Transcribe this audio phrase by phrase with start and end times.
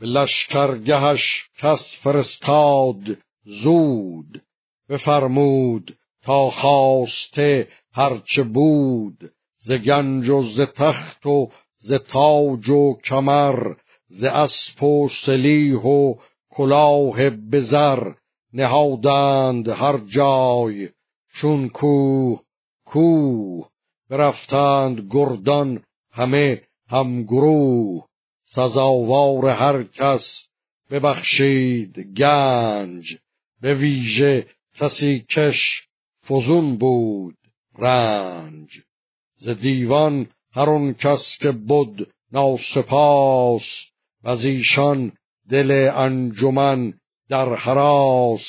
[0.00, 4.42] به لشکرگهش کس فرستاد زود.
[4.88, 13.74] بفرمود تا خواسته هرچه بود ز گنج و ز تخت و ز تاج و کمر
[14.08, 16.14] ز اسب و سلیح و
[16.50, 18.12] کلاه بزر
[18.52, 20.88] نهادند هر جای.
[21.40, 22.40] چون کوه
[22.84, 23.68] کوه
[24.10, 28.07] برفتند گردان همه هم گروه
[28.54, 30.48] سزاوار هر کس
[30.90, 33.16] ببخشید گنج
[33.60, 34.46] به ویژه
[34.78, 35.88] کسی کش
[36.28, 37.36] فزون بود
[37.78, 38.68] رنج.
[39.36, 43.62] ز دیوان هر کس که بود ناسپاس
[44.24, 45.12] و ایشان
[45.50, 46.94] دل انجمن
[47.28, 48.46] در حراس.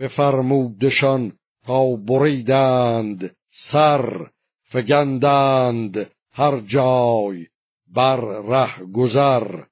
[0.00, 1.32] بفرمودشان
[1.66, 3.36] تا بریدند
[3.72, 4.30] سر
[4.62, 7.46] فگندند هر جای.
[7.94, 9.62] بر ره گذر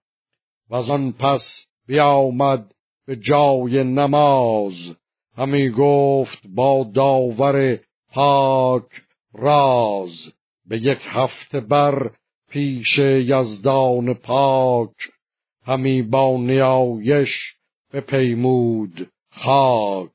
[0.70, 2.74] و آن پس بیامد
[3.06, 4.96] به جای نماز.
[5.36, 7.78] همی گفت با داور
[8.12, 8.84] پاک
[9.34, 10.32] راز.
[10.66, 12.10] به یک هفته بر
[12.50, 14.94] پیش یزدان پاک.
[15.66, 17.56] همی با نیایش
[18.06, 20.10] پیمود خاک.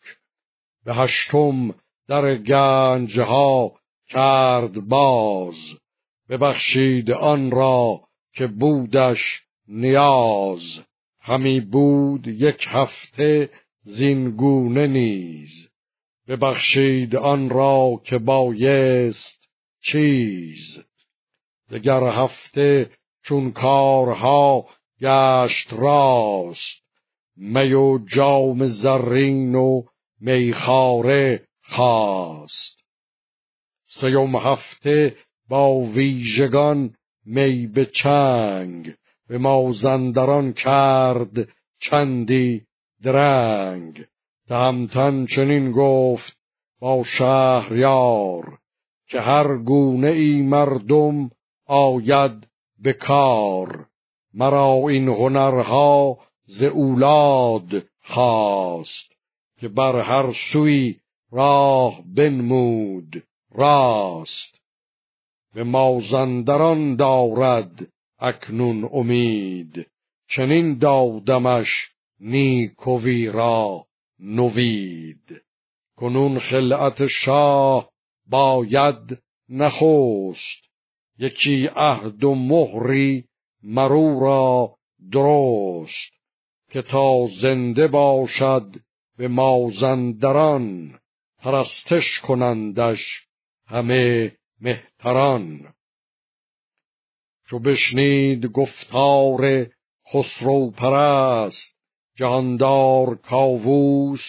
[0.85, 1.75] به هشتم
[2.07, 3.71] در گنجها
[4.09, 5.55] کرد باز.
[6.29, 8.06] ببخشید آن را
[8.37, 10.61] که بودش نیاز
[11.21, 13.49] همی بود یک هفته
[13.83, 15.69] زینگونه نیز.
[16.27, 19.47] ببخشید آن را که بایست
[19.81, 20.83] چیز.
[21.71, 22.89] دگر هفته
[23.23, 24.65] چون کارها
[25.01, 26.83] گشت راست
[27.37, 29.83] می و جام زرین و
[30.21, 32.83] میخاره خواست.
[33.87, 35.15] سیوم هفته
[35.49, 36.96] با ویژگان
[37.27, 38.93] می به چنگ
[39.29, 41.47] به مازندران کرد
[41.79, 42.61] چندی
[43.03, 44.05] درنگ.
[44.47, 46.37] تهمتن چنین گفت
[46.81, 48.57] با شهریار
[49.09, 51.29] که هر گونه ای مردم
[51.65, 52.47] آید
[52.83, 53.85] به کار.
[54.33, 59.11] مرا این هنرها ز اولاد خواست
[59.59, 60.95] که بر هر سوی
[61.31, 64.57] راه بنمود راست.
[65.57, 67.87] به مازندران دارد
[68.19, 69.87] اکنون امید.
[70.29, 71.67] چنین دادمش
[72.19, 73.85] نیکوی را
[74.19, 75.41] نوید.
[75.95, 77.89] کنون خلعت شاه
[78.29, 79.17] باید
[79.49, 80.63] نخست.
[81.19, 83.23] یکی عهد و مهری
[83.63, 84.75] مرو را
[85.11, 86.13] درست.
[86.71, 88.75] که تا زنده باشد
[89.17, 90.99] به مازندران
[91.43, 93.27] پرستش کنندش
[93.67, 95.73] همه مهتران.
[97.49, 99.67] چو بشنید گفتار
[100.13, 101.77] خسرو پرست
[102.15, 104.21] جهاندار کاووس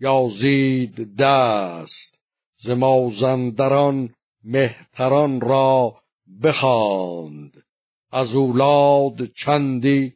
[0.00, 2.18] یازید دست.
[2.56, 4.14] ز مازندران
[4.44, 5.96] مهتران را
[6.42, 7.64] بخواند.
[8.12, 10.12] از اولاد چندی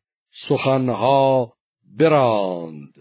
[0.48, 1.52] سخنها
[1.98, 2.94] براند.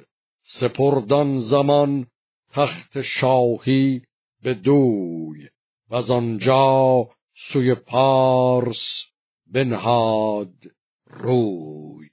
[0.60, 2.08] سپردان زمان
[2.54, 4.02] تخت شاهی
[4.44, 5.50] به دوی.
[5.90, 7.10] و از آنجا
[7.54, 9.06] سوی پارس
[9.54, 10.54] بنهاد
[11.06, 12.10] روی.